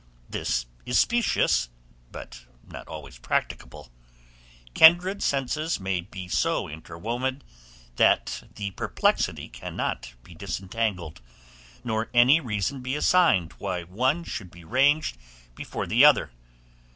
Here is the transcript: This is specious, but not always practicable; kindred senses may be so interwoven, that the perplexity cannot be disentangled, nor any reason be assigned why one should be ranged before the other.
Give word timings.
This 0.27 0.65
is 0.83 0.97
specious, 0.97 1.69
but 2.11 2.47
not 2.65 2.87
always 2.87 3.19
practicable; 3.19 3.91
kindred 4.73 5.21
senses 5.21 5.79
may 5.79 6.01
be 6.01 6.27
so 6.27 6.67
interwoven, 6.67 7.43
that 7.97 8.45
the 8.55 8.71
perplexity 8.71 9.47
cannot 9.47 10.15
be 10.23 10.33
disentangled, 10.33 11.21
nor 11.83 12.09
any 12.15 12.39
reason 12.39 12.81
be 12.81 12.95
assigned 12.95 13.53
why 13.59 13.83
one 13.83 14.23
should 14.23 14.49
be 14.49 14.63
ranged 14.63 15.19
before 15.55 15.85
the 15.85 16.03
other. 16.03 16.31